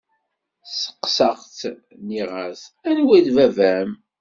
Steqsaɣ-tt, 0.73 1.59
nniɣ-as: 1.99 2.61
Anwa 2.89 3.13
i 3.17 3.21
d 3.25 3.27
baba-m? 3.35 3.89